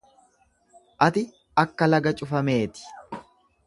[1.05, 1.23] Ati
[1.63, 2.83] akka laga cufamee ti.